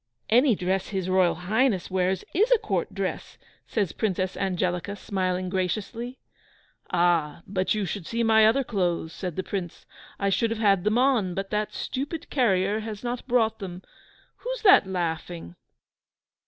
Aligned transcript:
"Any 0.31 0.55
dress 0.55 0.87
his 0.89 1.09
Royal 1.11 1.35
Highness 1.35 1.91
wears 1.91 2.23
is 2.33 2.51
a 2.51 2.57
Court 2.57 2.91
dress," 2.91 3.37
says 3.67 3.91
Princess 3.91 4.35
Angelica, 4.35 4.95
smiling 4.95 5.47
graciously. 5.47 6.17
"Ah! 6.89 7.43
but 7.45 7.75
you 7.75 7.85
should 7.85 8.07
see 8.07 8.23
my 8.23 8.47
other 8.47 8.63
clothes," 8.63 9.13
said 9.13 9.35
the 9.35 9.43
Prince. 9.43 9.85
"I 10.17 10.31
should 10.31 10.49
have 10.49 10.57
had 10.57 10.85
them 10.85 10.97
on, 10.97 11.35
but 11.35 11.51
that 11.51 11.71
stupid 11.75 12.31
carrier 12.31 12.79
has 12.79 13.03
not 13.03 13.27
brought 13.27 13.59
them. 13.59 13.83
Who's 14.37 14.63
that 14.63 14.87
laughing?" 14.87 15.55